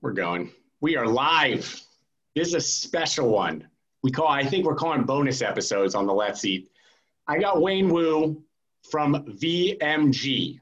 [0.00, 0.52] We're going.
[0.80, 1.82] We are live.
[2.36, 3.66] This is a special one.
[4.04, 6.70] We call, I think we're calling bonus episodes on the left seat.
[7.26, 8.40] I got Wayne Wu
[8.92, 10.60] from VMG.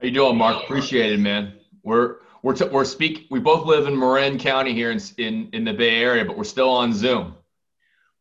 [0.00, 0.64] How you doing, Mark?
[0.64, 1.52] Appreciate it, man.
[1.82, 3.26] We're we're t- we're speak.
[3.30, 6.44] We both live in Marin County here in, in in the Bay Area, but we're
[6.44, 7.34] still on Zoom.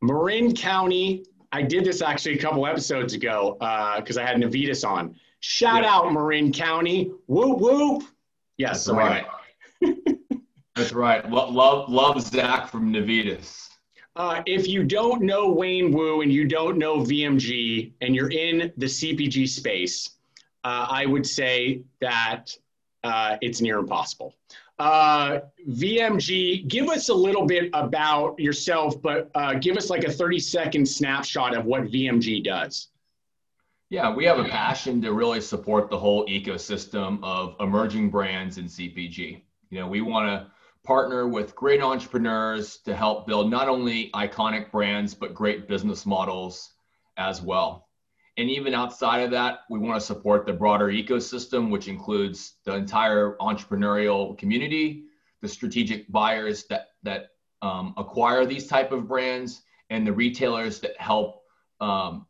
[0.02, 1.24] Marin County.
[1.54, 3.54] I did this actually a couple episodes ago
[3.98, 5.16] because uh, I had Navitas on.
[5.40, 5.94] Shout yeah.
[5.94, 7.12] out Marin County.
[7.28, 8.04] Whoop whoop.
[8.58, 9.26] Yes, That's right.
[10.78, 11.30] That's right.
[11.30, 13.70] Love, love, love Zach from Navitas.
[14.16, 18.72] Uh, if you don't know Wayne Wu and you don't know VMG and you're in
[18.78, 20.12] the CPG space,
[20.64, 22.52] uh, I would say that
[23.04, 24.34] uh, it's near impossible.
[24.80, 30.12] Uh, VMG, give us a little bit about yourself, but uh, give us like a
[30.12, 32.90] 30 second snapshot of what VMG does.
[33.90, 38.66] Yeah, we have a passion to really support the whole ecosystem of emerging brands in
[38.66, 39.42] CPG.
[39.70, 40.52] You know, we want to
[40.88, 46.72] partner with great entrepreneurs to help build not only iconic brands, but great business models
[47.18, 47.90] as well.
[48.38, 52.74] And even outside of that, we want to support the broader ecosystem, which includes the
[52.74, 55.04] entire entrepreneurial community,
[55.42, 60.96] the strategic buyers that, that um, acquire these type of brands, and the retailers that
[61.02, 61.42] help
[61.82, 62.26] um,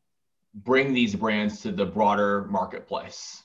[0.56, 3.44] bring these brands to the broader marketplace?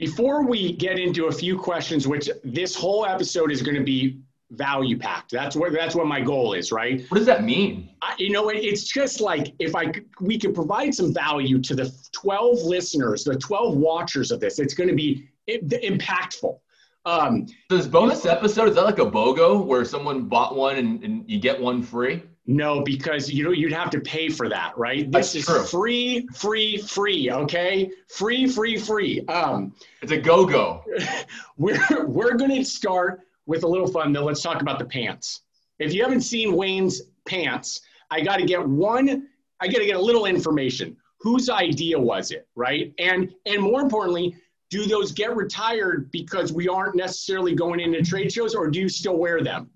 [0.00, 4.22] Before we get into a few questions, which this whole episode is going to be
[4.52, 5.30] value packed.
[5.30, 7.04] That's what that's what my goal is, right?
[7.08, 7.90] What does that mean?
[8.02, 11.92] I, you know, it's just like if I we could provide some value to the
[12.12, 16.58] 12 listeners, the 12 watchers of this, it's going to be impactful.
[17.06, 21.02] Um, so this bonus episode is that like a BOGO where someone bought one and,
[21.04, 22.22] and you get one free?
[22.50, 25.08] No, because you know you'd have to pay for that, right?
[25.12, 25.62] This That's is true.
[25.62, 27.30] free, free, free.
[27.30, 29.24] Okay, free, free, free.
[29.26, 30.82] Um, it's a go go.
[31.58, 34.12] we're we're going to start with a little fun.
[34.12, 35.42] Though, let's talk about the pants.
[35.78, 39.28] If you haven't seen Wayne's pants, I got to get one.
[39.60, 40.96] I got to get a little information.
[41.20, 42.92] Whose idea was it, right?
[42.98, 44.34] And and more importantly,
[44.70, 48.88] do those get retired because we aren't necessarily going into trade shows, or do you
[48.88, 49.70] still wear them?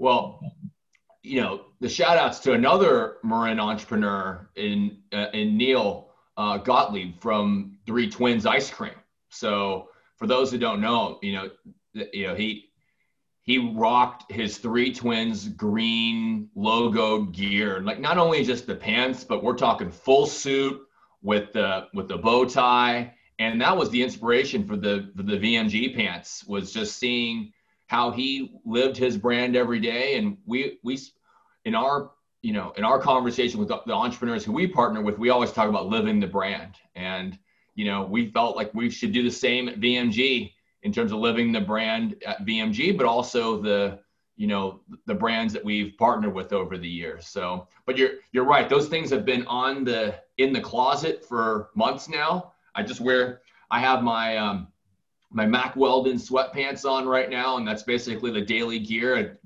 [0.00, 0.40] Well,
[1.22, 7.20] you know, the shout outs to another Marin entrepreneur in uh, in Neal uh, Gottlieb
[7.20, 8.94] from Three Twins Ice Cream.
[9.28, 11.50] So for those who don't know, you know,
[12.12, 12.70] you know he
[13.42, 19.42] he rocked his Three Twins green logoed gear, like not only just the pants, but
[19.42, 20.80] we're talking full suit
[21.22, 25.36] with the with the bow tie, and that was the inspiration for the for the
[25.36, 26.44] VMG pants.
[26.46, 27.52] Was just seeing
[27.90, 30.16] how he lived his brand every day.
[30.16, 30.96] And we we
[31.64, 35.30] in our you know in our conversation with the, entrepreneurs who we partner with, we
[35.30, 36.76] always talk about living the brand.
[36.94, 37.36] And
[37.74, 40.52] you know we felt like we should do the same at VMG
[40.84, 43.98] in terms of living the brand at VMG, but also the
[44.36, 47.26] you know the brands that we've partnered with over the years.
[47.26, 51.70] So, but you're you're right; those things have been on the in the closet for
[51.74, 52.52] months now.
[52.76, 53.40] I just wear
[53.72, 54.68] I have my um,
[55.30, 59.38] my Mack Weldon sweatpants on right now, and that's basically the daily gear.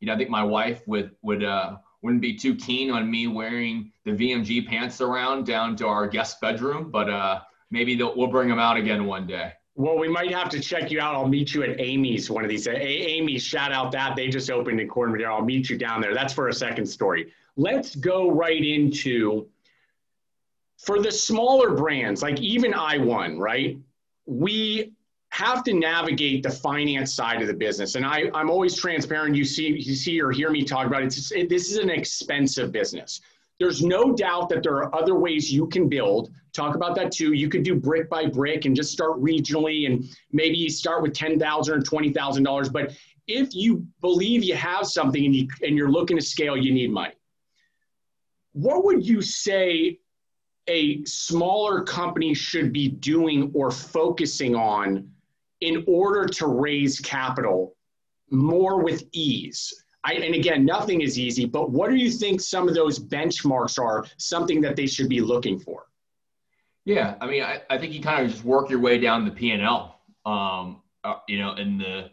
[0.00, 3.26] You know, I think my wife would would uh, wouldn't be too keen on me
[3.26, 7.40] wearing the VMG pants around down to our guest bedroom, but uh,
[7.70, 9.52] maybe we'll bring them out again one day.
[9.74, 11.14] Well, we might have to check you out.
[11.14, 12.66] I'll meet you at Amy's one of these.
[12.66, 15.24] A- Amy's, shout out that they just opened in Corn.
[15.24, 16.14] I'll meet you down there.
[16.14, 17.32] That's for a second story.
[17.56, 19.46] Let's go right into
[20.78, 23.78] for the smaller brands, like even I1, right?
[24.26, 24.94] We
[25.38, 27.94] have to navigate the finance side of the business.
[27.94, 29.36] And I, I'm always transparent.
[29.36, 31.06] You see, you see or hear me talk about it.
[31.06, 33.20] It's, it this is an expensive business.
[33.60, 36.32] There's no doubt that there are other ways you can build.
[36.52, 37.34] Talk about that too.
[37.34, 41.12] You could do brick by brick and just start regionally, and maybe you start with
[41.12, 42.68] $10,000 or twenty thousand dollars.
[42.68, 42.96] But
[43.28, 46.90] if you believe you have something and you and you're looking to scale, you need
[46.90, 47.14] money.
[48.54, 50.00] What would you say
[50.66, 55.12] a smaller company should be doing or focusing on
[55.60, 57.76] in order to raise capital
[58.30, 59.72] more with ease?
[60.04, 63.78] I, and again, nothing is easy, but what do you think some of those benchmarks
[63.78, 65.86] are, something that they should be looking for?
[66.84, 69.30] Yeah, I mean, I, I think you kind of just work your way down the
[69.30, 70.00] P and L.
[70.24, 72.10] Um, uh, you know, and the,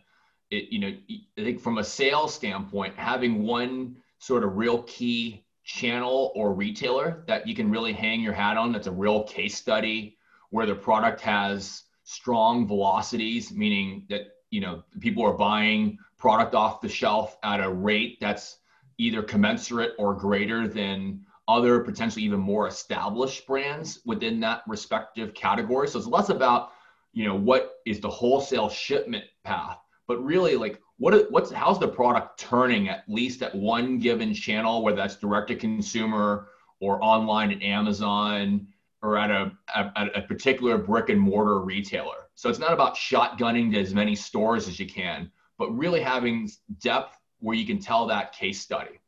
[0.50, 0.94] it, you know,
[1.38, 7.24] I think from a sales standpoint, having one sort of real key channel or retailer
[7.28, 10.18] that you can really hang your hat on, that's a real case study
[10.50, 16.80] where the product has strong velocities, meaning that you know people are buying product off
[16.80, 18.60] the shelf at a rate that's
[18.98, 25.88] either commensurate or greater than other potentially even more established brands within that respective category.
[25.88, 26.72] So it's less about
[27.12, 31.88] you know what is the wholesale shipment path, but really like what what's how's the
[31.88, 36.50] product turning at least at one given channel, whether that's direct to consumer
[36.80, 38.68] or online at Amazon
[39.06, 42.28] or at a, at a particular brick and mortar retailer.
[42.34, 46.50] So it's not about shotgunning to as many stores as you can, but really having
[46.82, 49.00] depth where you can tell that case study.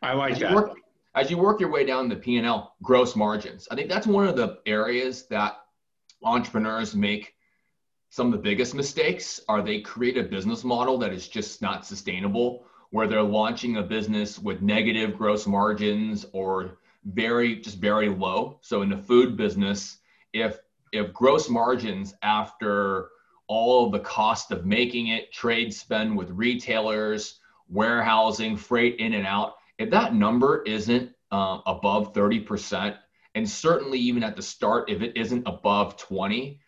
[0.00, 0.50] I like as that.
[0.50, 0.78] You work,
[1.14, 3.68] as you work your way down the P&L, gross margins.
[3.70, 5.58] I think that's one of the areas that
[6.24, 7.34] entrepreneurs make
[8.08, 11.86] some of the biggest mistakes are they create a business model that is just not
[11.86, 18.58] sustainable where they're launching a business with negative gross margins or very just very low
[18.62, 19.98] so in the food business
[20.32, 20.58] if
[20.92, 23.08] if gross margins after
[23.48, 29.26] all of the cost of making it trade spend with retailers warehousing freight in and
[29.26, 32.96] out if that number isn't uh, above 30%
[33.34, 36.60] and certainly even at the start if it isn't above 20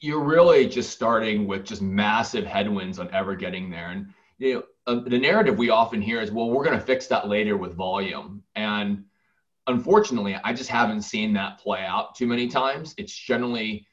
[0.00, 3.90] you're really just starting with just massive headwinds on ever getting there.
[3.90, 7.06] And you know, uh, the narrative we often hear is, well, we're going to fix
[7.08, 8.42] that later with volume.
[8.54, 9.04] And
[9.66, 12.94] unfortunately, I just haven't seen that play out too many times.
[12.98, 13.86] It's generally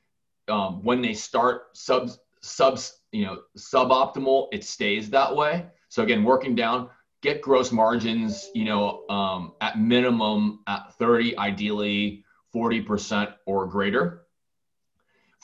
[0.48, 2.10] um, when they start sub
[2.42, 5.66] subs, you know, suboptimal, it stays that way.
[5.90, 6.90] So again, working down,
[7.22, 14.24] get gross margins, you know, um, at minimum at 30, ideally 40% or greater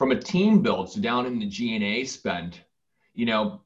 [0.00, 2.58] from a team build, so down in the G&A spend,
[3.12, 3.60] you know,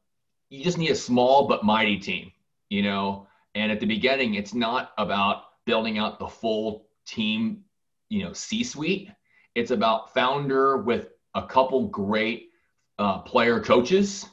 [0.51, 2.33] you just need a small but mighty team,
[2.71, 7.65] you know, and at the beginning, it's not about building out the full team,
[8.09, 9.11] you know, C-suite.
[9.55, 12.51] It's about founder with a couple great
[12.99, 14.27] uh, player coaches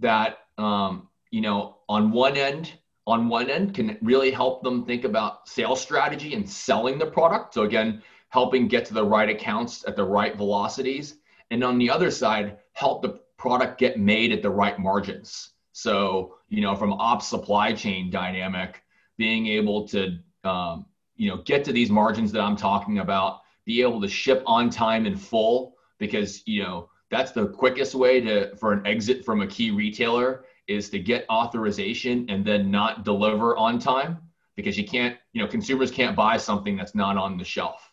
[0.00, 2.72] that, um, you know, on one end,
[3.06, 7.54] on one end can really help them think about sales strategy and selling the product.
[7.54, 11.18] So again, helping get to the right accounts at the right velocities
[11.50, 16.34] and on the other side help the product get made at the right margins so
[16.48, 18.82] you know from ops supply chain dynamic
[19.16, 23.82] being able to um, you know get to these margins that i'm talking about be
[23.82, 28.54] able to ship on time in full because you know that's the quickest way to
[28.56, 33.56] for an exit from a key retailer is to get authorization and then not deliver
[33.56, 34.18] on time
[34.56, 37.92] because you can't you know consumers can't buy something that's not on the shelf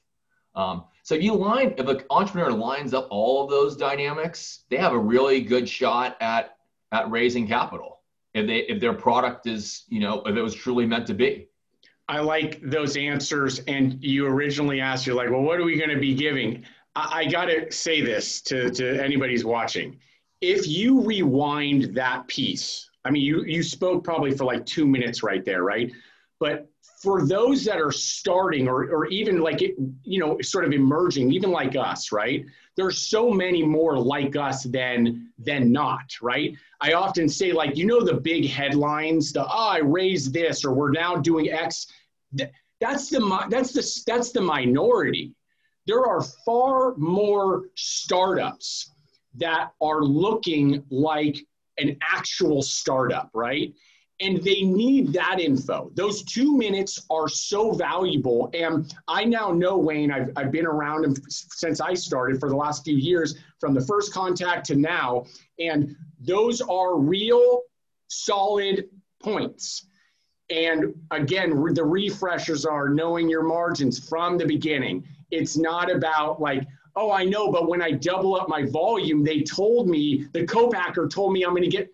[0.55, 4.77] um, so if you line, if an entrepreneur lines up all of those dynamics, they
[4.77, 6.57] have a really good shot at
[6.91, 7.99] at raising capital.
[8.33, 11.47] If they if their product is, you know, if it was truly meant to be.
[12.07, 13.59] I like those answers.
[13.67, 16.63] And you originally asked, you're like, well, what are we going to be giving?
[16.95, 19.99] I, I got to say this to, to anybody's watching.
[20.41, 25.23] If you rewind that piece, I mean, you, you spoke probably for like two minutes
[25.23, 25.91] right there, right?
[26.43, 26.67] But
[27.01, 31.31] for those that are starting or, or even like it, you know sort of emerging
[31.31, 32.45] even like us right?
[32.75, 36.53] There's so many more like us than than not right?
[36.81, 40.73] I often say like you know the big headlines the oh i raised this or
[40.73, 41.87] we're now doing x.
[42.33, 45.33] That's the that's the that's the minority.
[45.87, 48.91] There are far more startups
[49.35, 51.37] that are looking like
[51.77, 53.73] an actual startup right
[54.19, 55.91] and they need that info.
[55.95, 58.49] Those two minutes are so valuable.
[58.53, 62.55] And I now know Wayne, I've, I've been around him since I started for the
[62.55, 65.25] last few years, from the first contact to now.
[65.59, 67.63] And those are real
[68.07, 68.85] solid
[69.21, 69.87] points.
[70.49, 75.03] And again, the refreshers are knowing your margins from the beginning.
[75.31, 79.41] It's not about like, oh, I know, but when I double up my volume, they
[79.41, 81.89] told me, the co-packer told me I'm going to get.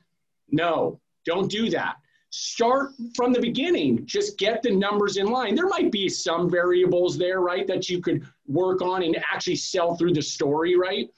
[0.52, 1.98] No, don't do that
[2.32, 4.06] start from the beginning.
[4.06, 5.56] Just get the numbers in line.
[5.56, 9.96] There might be some variables there right that you could work on and actually sell
[9.96, 11.10] through the story right?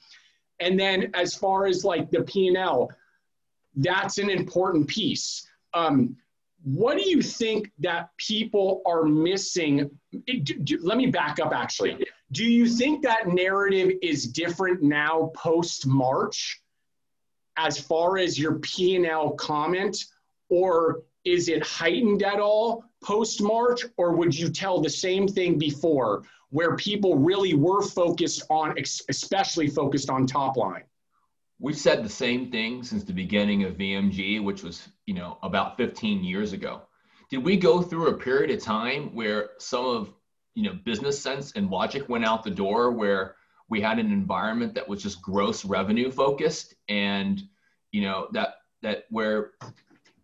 [0.60, 2.90] And then as far as like the p&l
[3.76, 5.46] that's an important piece.
[5.74, 6.16] Um,
[6.62, 9.90] what do you think that people are missing?
[10.80, 12.04] Let me back up actually.
[12.30, 16.60] Do you think that narrative is different now post march
[17.56, 19.96] as far as your p&l comment
[20.52, 25.58] or is it heightened at all post March, or would you tell the same thing
[25.58, 28.76] before, where people really were focused on,
[29.08, 30.84] especially focused on top line?
[31.58, 35.78] We've said the same thing since the beginning of VMG, which was you know about
[35.78, 36.82] 15 years ago.
[37.30, 40.12] Did we go through a period of time where some of
[40.54, 43.36] you know business sense and logic went out the door, where
[43.70, 47.42] we had an environment that was just gross revenue focused, and
[47.90, 49.52] you know that that where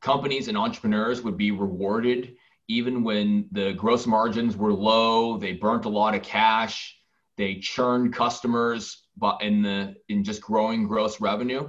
[0.00, 2.36] companies and entrepreneurs would be rewarded
[2.70, 6.96] even when the gross margins were low they burnt a lot of cash
[7.36, 11.68] they churned customers but in the in just growing gross revenue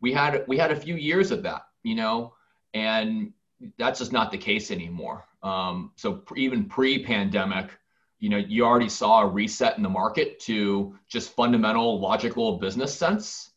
[0.00, 2.34] we had we had a few years of that you know,
[2.74, 3.32] and
[3.78, 5.24] that's just not the case anymore.
[5.42, 7.70] Um, so even pre-pandemic,
[8.18, 12.94] you know, you already saw a reset in the market to just fundamental logical business
[12.94, 13.50] sense.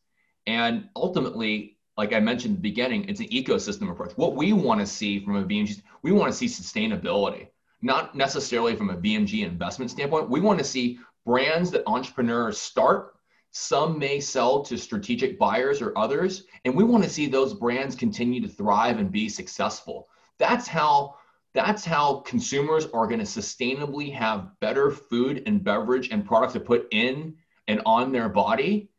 [0.48, 4.14] And ultimately, like I mentioned at the beginning, it's an ecosystem approach.
[4.16, 7.48] What we want to see from a VMG, we want to see sustainability,
[7.82, 10.30] not necessarily from a VMG investment standpoint.
[10.30, 13.16] We want to see brands that entrepreneurs start.
[13.52, 17.96] Some may sell to strategic buyers or others, and we want to see those brands
[17.96, 20.08] continue to thrive and be successful.
[20.40, 21.16] That's how
[21.54, 26.60] that's how consumers are going to sustainably have better food and beverage and products to
[26.60, 27.36] put in
[27.68, 28.90] and on their body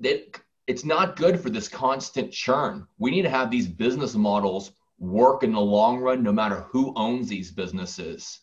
[0.00, 4.72] that it's not good for this constant churn we need to have these business models
[4.98, 8.40] work in the long run no matter who owns these businesses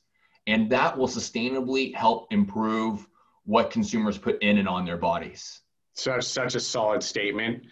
[0.48, 3.08] and that will sustainably help improve
[3.46, 5.62] what consumers put in and on their bodies
[5.94, 7.64] such such a solid statement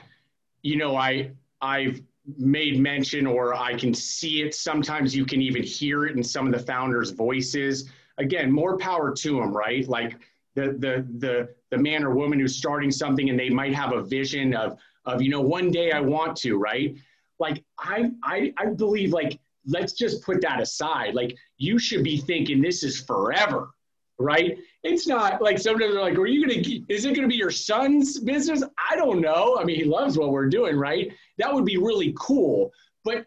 [0.62, 1.29] you know i
[1.62, 2.01] i've
[2.38, 4.53] made mention or I can see it.
[4.53, 7.89] Sometimes you can even hear it in some of the founders' voices.
[8.18, 9.88] Again, more power to them, right?
[9.88, 10.18] Like
[10.56, 14.02] the the the the man or woman who's starting something and they might have a
[14.02, 16.96] vision of of you know one day I want to, right?
[17.40, 21.16] Like I I I believe like let's just put that aside.
[21.16, 23.70] Like you should be thinking this is forever,
[24.18, 24.58] right?
[24.84, 28.20] It's not like sometimes they're like, are you gonna is it gonna be your son's
[28.20, 28.64] business?
[28.90, 29.58] I don't know.
[29.60, 31.12] I mean, he loves what we're doing, right?
[31.38, 32.72] That would be really cool.
[33.04, 33.26] But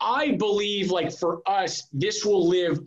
[0.00, 2.80] I believe like for us, this will live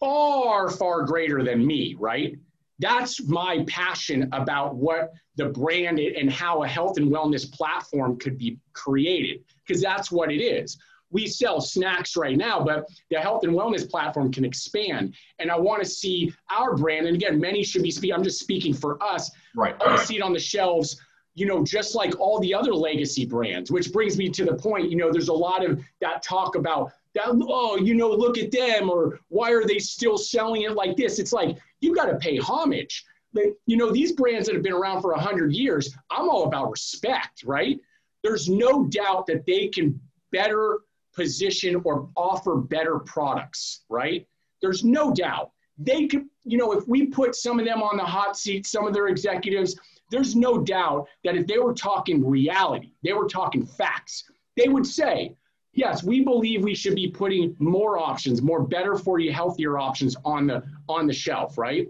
[0.00, 2.36] far, far greater than me, right?
[2.78, 8.38] That's my passion about what the brand and how a health and wellness platform could
[8.38, 10.78] be created, because that's what it is
[11.10, 15.14] we sell snacks right now, but the health and wellness platform can expand.
[15.38, 18.40] And I want to see our brand, and again, many should be speaking, I'm just
[18.40, 19.30] speaking for us.
[19.54, 19.76] Right.
[19.80, 21.00] I see it on the shelves,
[21.34, 24.90] you know, just like all the other legacy brands, which brings me to the point,
[24.90, 28.50] you know, there's a lot of that talk about that, oh, you know, look at
[28.50, 31.18] them, or why are they still selling it like this?
[31.18, 31.56] It's like,
[31.86, 33.04] you got to pay homage.
[33.32, 36.70] But, you know, these brands that have been around for 100 years, I'm all about
[36.70, 37.78] respect, right?
[38.22, 40.00] There's no doubt that they can
[40.32, 40.80] better
[41.14, 44.26] position or offer better products, right?
[44.60, 45.52] There's no doubt.
[45.78, 48.86] They could, you know, if we put some of them on the hot seat, some
[48.86, 49.78] of their executives,
[50.10, 54.24] there's no doubt that if they were talking reality, they were talking facts,
[54.56, 55.36] they would say,
[55.76, 60.16] yes, we believe we should be putting more options, more better for you, healthier options
[60.24, 61.88] on the on the shelf, right?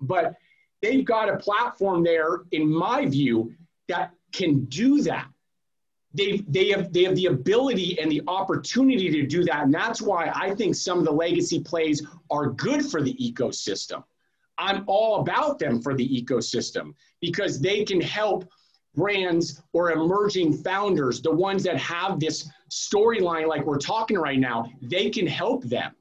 [0.00, 0.34] But
[0.82, 3.54] they've got a platform there, in my view,
[3.88, 5.28] that can do that
[6.14, 10.02] they they have they have the ability and the opportunity to do that and that's
[10.02, 14.02] why i think some of the legacy plays are good for the ecosystem
[14.58, 18.48] i'm all about them for the ecosystem because they can help
[18.96, 24.64] brands or emerging founders the ones that have this storyline like we're talking right now
[24.82, 25.92] they can help them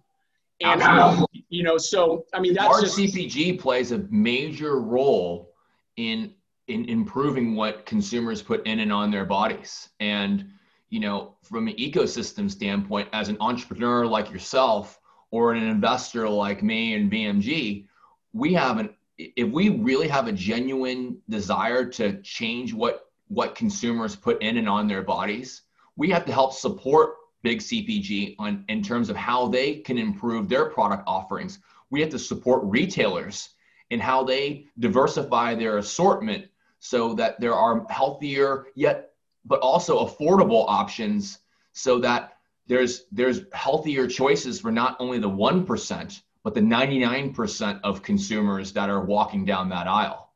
[0.61, 5.51] and you know so i mean that's our just, cpg plays a major role
[5.97, 6.33] in
[6.69, 9.89] in improving what consumers put in and on their bodies.
[9.99, 10.45] And,
[10.89, 14.99] you know, from an ecosystem standpoint, as an entrepreneur like yourself
[15.31, 17.87] or an investor like me and VMG,
[18.33, 24.15] we have an if we really have a genuine desire to change what what consumers
[24.15, 25.63] put in and on their bodies,
[25.99, 30.47] we have to help support big CPG on in terms of how they can improve
[30.47, 31.59] their product offerings.
[31.91, 33.49] We have to support retailers
[33.89, 36.45] in how they diversify their assortment
[36.79, 39.11] so that there are healthier yet
[39.45, 41.39] but also affordable options
[41.73, 42.37] so that
[42.67, 48.89] there's there's healthier choices for not only the 1% but the 99% of consumers that
[48.89, 50.31] are walking down that aisle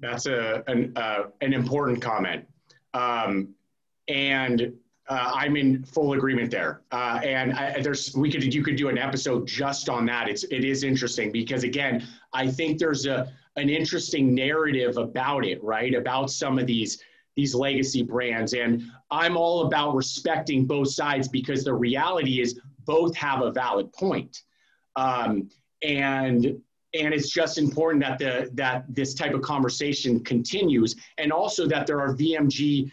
[0.00, 2.44] that's a an, uh, an important comment
[2.94, 3.54] um,
[4.12, 4.72] and
[5.08, 6.82] uh, I'm in full agreement there.
[6.92, 10.28] Uh, and I, there's we could you could do an episode just on that.
[10.28, 15.62] It's it is interesting because again, I think there's a an interesting narrative about it,
[15.62, 15.94] right?
[15.94, 17.02] About some of these
[17.34, 18.52] these legacy brands.
[18.52, 23.92] And I'm all about respecting both sides because the reality is both have a valid
[23.92, 24.42] point.
[24.96, 25.48] Um,
[25.82, 26.60] and
[26.94, 31.86] and it's just important that the that this type of conversation continues and also that
[31.86, 32.90] there are vmg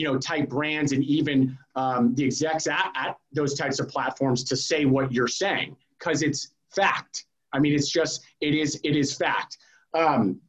[0.00, 4.42] you know type brands and even um, the execs at, at those types of platforms
[4.44, 7.26] to say what you're saying because it's fact.
[7.52, 9.58] I mean it's just it is it is fact.
[9.92, 10.40] Um,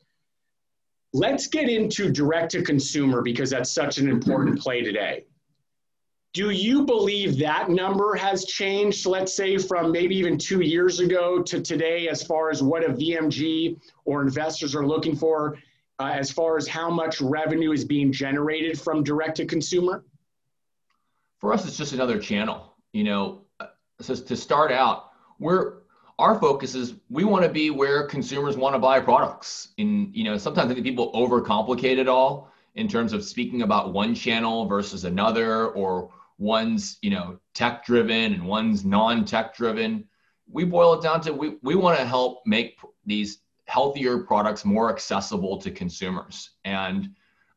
[1.14, 5.26] let's get into direct to consumer because that's such an important play today.
[6.34, 11.42] Do you believe that number has changed, let's say, from maybe even two years ago
[11.42, 15.58] to today, as far as what a VMG or investors are looking for,
[16.02, 20.04] uh, as far as how much revenue is being generated from direct to consumer?
[21.42, 22.76] for us, it's just another channel.
[22.94, 23.42] You know,
[24.00, 25.82] so to start out, we're
[26.20, 29.70] our focus is we want to be where consumers want to buy products.
[29.80, 33.92] And you know, sometimes I think people overcomplicate it all in terms of speaking about
[33.92, 40.08] one channel versus another, or one's you know tech driven and one's non-tech driven.
[40.48, 43.40] We boil it down to we we want to help make these
[43.72, 46.52] healthier products more accessible to consumers.
[46.66, 47.10] And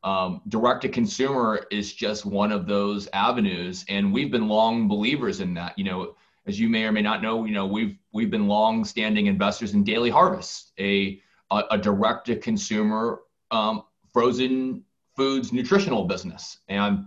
[0.02, 3.84] um, direct to consumer is just one of those avenues.
[3.88, 5.78] And we've been long believers in that.
[5.78, 6.14] You know
[6.46, 9.84] as you may or may not know, you know, we've we've been long-standing investors in
[9.84, 14.82] Daily Harvest, a a, a direct-to-consumer um, frozen
[15.16, 17.06] foods nutritional business, and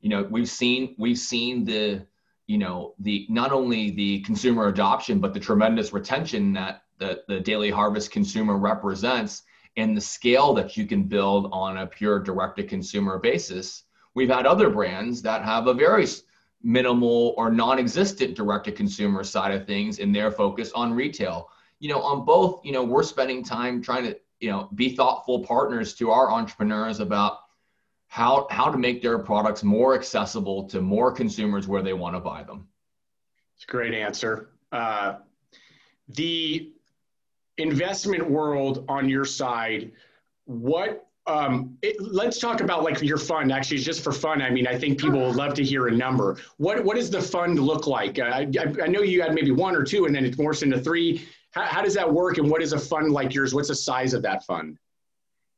[0.00, 2.06] you know, we've seen we've seen the
[2.46, 7.40] you know the not only the consumer adoption but the tremendous retention that the, the
[7.40, 9.42] Daily Harvest consumer represents
[9.76, 13.84] and the scale that you can build on a pure direct-to-consumer basis.
[14.14, 16.06] We've had other brands that have a very
[16.62, 21.48] minimal or non-existent direct-to-consumer side of things in their focus on retail.
[21.80, 25.40] You know, on both, you know, we're spending time trying to, you know, be thoughtful
[25.44, 27.38] partners to our entrepreneurs about
[28.06, 32.20] how how to make their products more accessible to more consumers where they want to
[32.20, 32.68] buy them.
[33.56, 34.50] It's a great answer.
[34.70, 35.16] Uh,
[36.08, 36.71] the
[37.58, 39.92] investment world on your side,
[40.44, 43.52] what um, it, let's talk about like your fund.
[43.52, 44.42] Actually, just for fun.
[44.42, 46.38] I mean, I think people would love to hear a number.
[46.56, 48.18] What what does the fund look like?
[48.18, 48.48] Uh, I,
[48.82, 51.26] I know you had maybe one or two, and then it morphs into three.
[51.52, 52.38] How, how does that work?
[52.38, 53.54] And what is a fund like yours?
[53.54, 54.78] What's the size of that fund?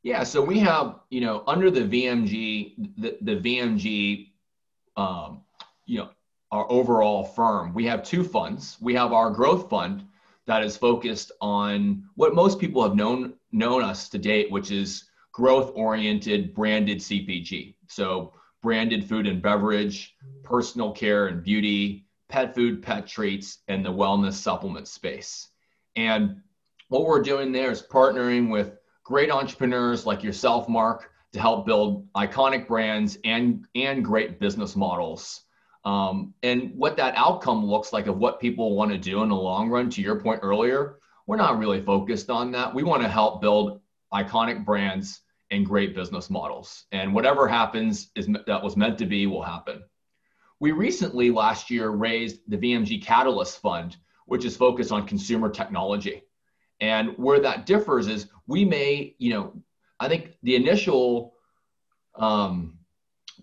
[0.03, 4.29] Yeah, so we have you know under the VMG the, the VMG,
[4.97, 5.41] um,
[5.87, 6.09] you know
[6.51, 7.73] our overall firm.
[7.73, 8.77] We have two funds.
[8.79, 10.05] We have our growth fund
[10.47, 15.05] that is focused on what most people have known known us to date, which is
[15.31, 17.75] growth oriented branded CPG.
[17.87, 23.91] So, branded food and beverage, personal care and beauty, pet food, pet treats, and the
[23.91, 25.49] wellness supplement space.
[25.95, 26.41] And
[26.89, 32.11] what we're doing there is partnering with great entrepreneurs like yourself, Mark, to help build
[32.13, 35.44] iconic brands and, and great business models.
[35.85, 39.35] Um, and what that outcome looks like of what people want to do in the
[39.35, 42.73] long run, to your point earlier, we're not really focused on that.
[42.73, 43.79] We want to help build
[44.13, 45.21] iconic brands
[45.51, 46.85] and great business models.
[46.91, 49.83] And whatever happens is that was meant to be will happen.
[50.59, 56.23] We recently last year raised the VMG Catalyst Fund, which is focused on consumer technology.
[56.79, 59.53] And where that differs is we may, you know,
[59.99, 61.33] I think the initial
[62.15, 62.79] um,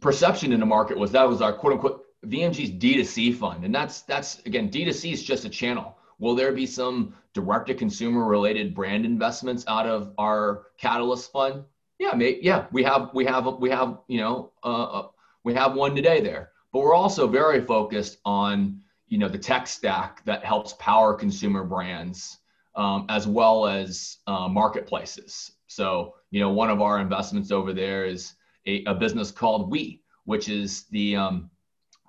[0.01, 3.65] perception in the market was that was our quote unquote VMG's D2C fund.
[3.65, 5.97] And that's that's again, D2C is just a channel.
[6.19, 11.65] Will there be some direct to consumer related brand investments out of our Catalyst fund?
[11.99, 12.41] Yeah, mate.
[12.43, 15.09] Yeah, we have we have we have you know uh, uh,
[15.45, 19.67] we have one today there, but we're also very focused on you know the tech
[19.67, 22.39] stack that helps power consumer brands
[22.75, 25.53] um, as well as uh, marketplaces.
[25.67, 28.35] So you know one of our investments over there is
[28.67, 31.51] a, a business called We, which is the um,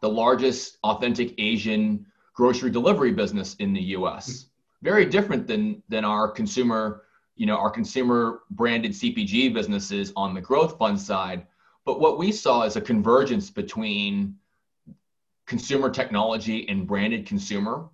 [0.04, 4.48] the largest authentic Asian grocery delivery business in the U.S.
[4.82, 7.04] Very different than than our consumer
[7.36, 11.48] you know, our consumer branded CPG businesses on the growth fund side.
[11.86, 14.36] But what we saw is a convergence between
[15.46, 17.90] consumer technology and branded consumer.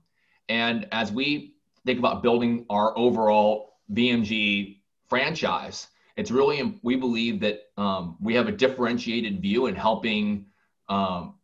[0.49, 1.53] And as we
[1.85, 8.47] think about building our overall VMG franchise, it's really, we believe that um, we have
[8.47, 10.47] a differentiated view in helping
[10.89, 11.35] um,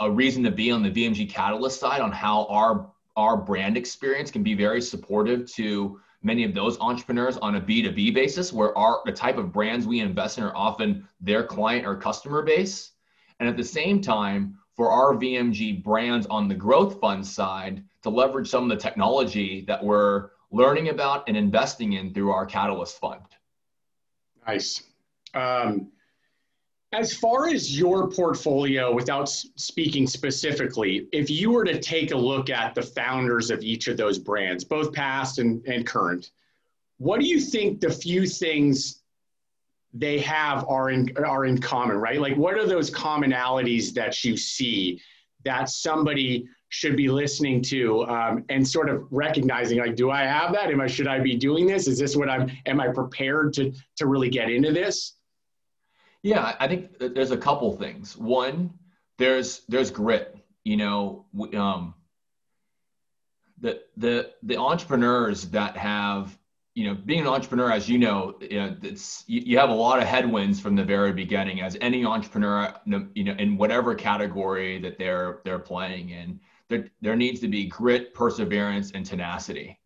[0.00, 4.30] a, reason to be on the VMG Catalyst side on how our, our brand experience
[4.30, 9.00] can be very supportive to many of those entrepreneurs on a B2B basis, where our
[9.04, 12.92] the type of brands we invest in are often their client or customer base.
[13.38, 18.10] And at the same time, for our VMG brands on the growth fund side, to
[18.10, 22.98] leverage some of the technology that we're learning about and investing in through our Catalyst
[22.98, 23.22] Fund.
[24.46, 24.82] Nice.
[25.34, 25.92] Um,
[26.92, 32.50] as far as your portfolio, without speaking specifically, if you were to take a look
[32.50, 36.32] at the founders of each of those brands, both past and, and current,
[36.98, 39.02] what do you think the few things
[39.94, 42.20] they have are in are in common, right?
[42.20, 45.00] Like what are those commonalities that you see
[45.44, 50.52] that somebody should be listening to um, and sort of recognizing like do i have
[50.52, 50.70] that?
[50.70, 51.88] Am i should i be doing this?
[51.88, 55.16] Is this what i'm am i prepared to to really get into this
[56.22, 58.16] yeah, I think there's a couple things.
[58.16, 58.70] One,
[59.18, 60.36] there's there's grit.
[60.64, 61.94] You know, um,
[63.60, 66.36] the the the entrepreneurs that have
[66.74, 69.74] you know, being an entrepreneur, as you know, you know it's you, you, have a
[69.74, 71.60] lot of headwinds from the very beginning.
[71.60, 77.16] As any entrepreneur, you know, in whatever category that they're they're playing in, there there
[77.16, 79.80] needs to be grit, perseverance, and tenacity,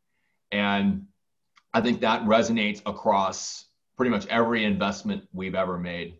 [0.53, 1.07] and
[1.73, 3.65] I think that resonates across
[3.97, 6.19] pretty much every investment we've ever made.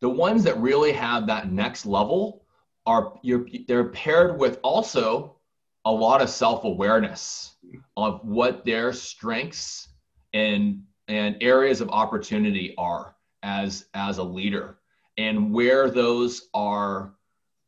[0.00, 2.44] The ones that really have that next level
[2.86, 5.36] are you're, they're paired with also
[5.84, 7.54] a lot of self-awareness
[7.96, 9.88] of what their strengths
[10.32, 14.78] and and areas of opportunity are as as a leader
[15.18, 17.14] and where those are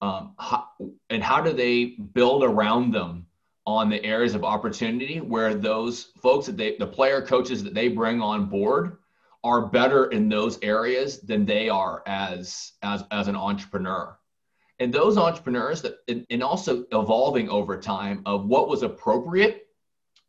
[0.00, 0.68] um, how,
[1.10, 3.26] and how do they build around them
[3.66, 7.88] on the areas of opportunity where those folks that they the player coaches that they
[7.88, 8.98] bring on board
[9.44, 14.16] are better in those areas than they are as as as an entrepreneur.
[14.78, 15.98] And those entrepreneurs that
[16.30, 19.66] and also evolving over time of what was appropriate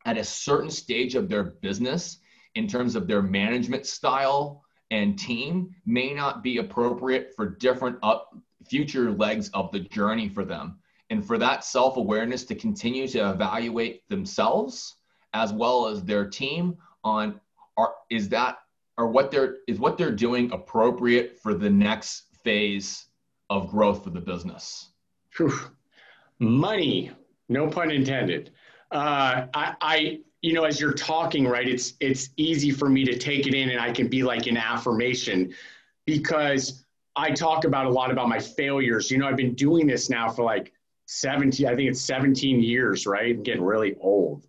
[0.06, 2.19] at a certain stage of their business
[2.56, 8.36] in terms of their management style and team may not be appropriate for different up
[8.67, 10.78] future legs of the journey for them.
[11.10, 14.97] And for that self-awareness to continue to evaluate themselves
[15.34, 17.39] as well as their team on
[17.76, 18.58] are is that
[18.97, 23.06] or what they're is what they're doing appropriate for the next phase
[23.49, 24.89] of growth for the business?
[25.38, 25.53] Whew.
[26.39, 27.12] Money,
[27.49, 28.51] no pun intended.
[28.91, 33.17] Uh, I, I, you know, as you're talking, right, it's it's easy for me to
[33.17, 35.53] take it in, and I can be like an affirmation
[36.06, 36.84] because
[37.15, 39.10] I talk about a lot about my failures.
[39.10, 40.73] You know, I've been doing this now for like
[41.06, 43.36] 17, I think it's 17 years, right?
[43.36, 44.45] I'm getting really old.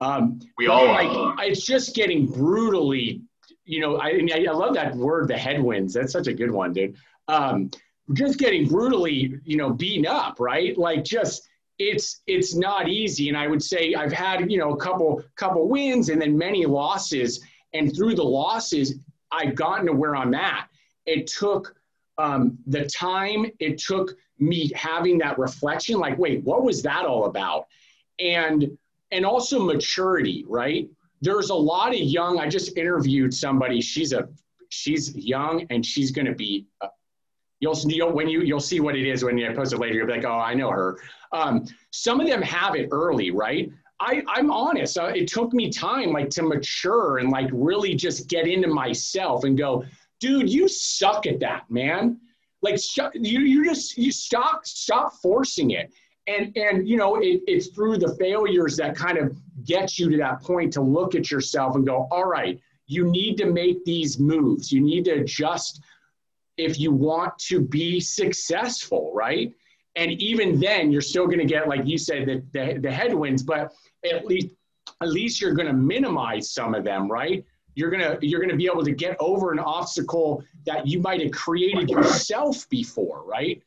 [0.00, 3.22] Um, we all like, it's just getting brutally,
[3.66, 5.92] you know, I, I love that word, the headwinds.
[5.92, 6.96] That's such a good one, dude.
[7.28, 7.70] Um,
[8.12, 10.78] just getting brutally, you know, beaten up, right?
[10.78, 11.48] Like just
[11.78, 13.28] it's it's not easy.
[13.28, 16.64] And I would say I've had, you know, a couple couple wins and then many
[16.64, 17.44] losses.
[17.74, 18.94] And through the losses,
[19.32, 20.68] I've gotten to where I'm at.
[21.04, 21.74] It took
[22.18, 27.26] um, the time, it took me having that reflection, like, wait, what was that all
[27.26, 27.66] about?
[28.18, 28.78] And
[29.10, 30.88] and also maturity, right?
[31.26, 34.28] There's a lot of young, I just interviewed somebody, she's a
[34.68, 36.66] she's young and she's gonna be
[37.60, 39.94] You'll, you'll when you you'll see what it is when you post it later.
[39.94, 40.98] You'll be like, oh, I know her.
[41.32, 43.70] Um, some of them have it early, right?
[43.98, 44.98] I, I'm honest.
[44.98, 49.44] Uh, it took me time, like, to mature and like really just get into myself
[49.44, 49.84] and go,
[50.20, 52.20] dude, you suck at that, man.
[52.60, 52.78] Like,
[53.14, 55.92] you you just you stop stop forcing it.
[56.26, 59.34] And and you know, it, it's through the failures that kind of
[59.66, 63.36] get you to that point to look at yourself and go, all right, you need
[63.38, 64.72] to make these moves.
[64.72, 65.82] You need to adjust
[66.56, 69.52] if you want to be successful, right?
[69.96, 73.42] And even then, you're still going to get, like you said, the, the, the headwinds,
[73.42, 73.72] but
[74.04, 74.48] at least
[75.02, 77.44] at least you're going to minimize some of them, right?
[77.74, 81.32] You're gonna you're gonna be able to get over an obstacle that you might have
[81.32, 83.62] created yourself before, right?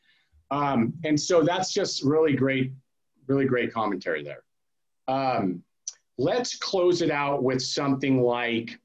[0.50, 2.72] Um, and so that's just really great,
[3.28, 4.42] really great commentary there.
[5.06, 5.62] Um,
[6.20, 8.78] let's close it out with something like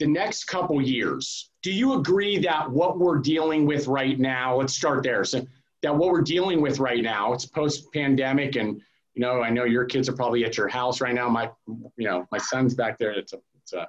[0.00, 4.74] the next couple years, do you agree that what we're dealing with right now, let's
[4.74, 5.22] start there.
[5.22, 5.46] So
[5.82, 8.80] that what we're dealing with right now, it's post pandemic and
[9.14, 11.28] you know, I know your kids are probably at your house right now.
[11.28, 11.50] My
[11.96, 13.12] you know, my son's back there.
[13.12, 13.88] It's a it's a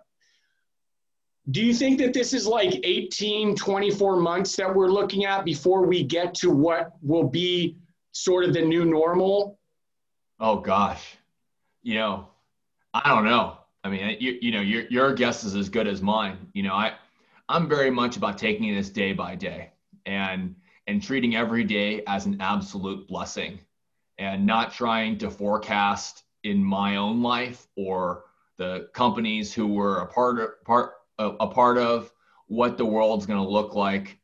[1.52, 5.86] do you think that this is like 18, 24 months that we're looking at before
[5.86, 7.78] we get to what will be
[8.12, 9.60] sort of the new normal?
[10.40, 11.18] Oh gosh.
[11.82, 12.29] You know,
[13.06, 13.58] I don't know.
[13.84, 16.38] I mean, you, you know, your, your guess is as good as mine.
[16.54, 16.94] You know, I,
[17.48, 19.72] I'm very much about taking this day by day
[20.06, 20.56] and,
[20.88, 23.60] and treating every day as an absolute blessing
[24.18, 28.26] and not trying to forecast in my own life or
[28.58, 32.12] the companies who were a part of, part, a, part of
[32.48, 34.18] what the world's going to look like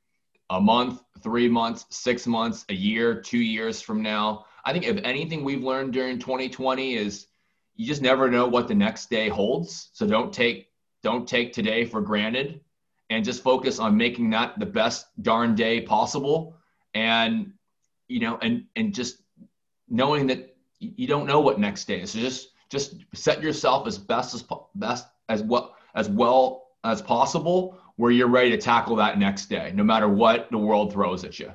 [0.50, 4.46] a month, three months, six months, a year, two years from now.
[4.66, 7.28] I think if anything we've learned during 2020 is
[7.76, 9.90] you just never know what the next day holds.
[9.94, 10.70] So don't take
[11.04, 12.62] don't take today for granted
[13.10, 16.56] and just focus on making that the best darn day possible.
[16.94, 17.54] And
[18.08, 19.18] you know and and just
[19.90, 22.12] knowing that you don't know what next day is.
[22.12, 24.44] So just just set yourself as best as
[24.76, 29.72] best as what as well as possible where you're ready to tackle that next day
[29.74, 31.52] no matter what the world throws at you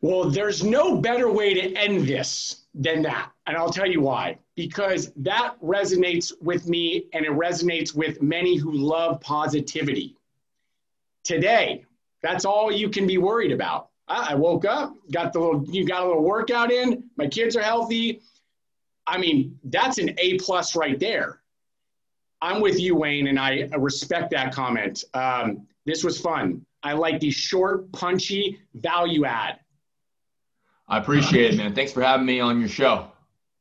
[0.00, 4.38] well there's no better way to end this than that and i'll tell you why
[4.60, 10.18] because that resonates with me and it resonates with many who love positivity.
[11.24, 11.86] Today,
[12.22, 13.88] that's all you can be worried about.
[14.06, 17.62] I woke up, got the little, you got a little workout in, my kids are
[17.62, 18.20] healthy.
[19.06, 21.40] I mean, that's an A plus right there.
[22.42, 25.04] I'm with you, Wayne, and I respect that comment.
[25.14, 26.66] Um, this was fun.
[26.82, 29.60] I like the short, punchy value add.
[30.90, 31.72] I appreciate it, man.
[31.72, 33.06] Thanks for having me on your show.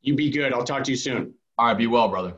[0.01, 0.51] You be good.
[0.51, 1.35] I'll talk to you soon.
[1.59, 2.33] All right, be well, brother.